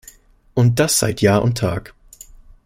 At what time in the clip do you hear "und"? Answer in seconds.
0.55-0.79, 1.43-1.59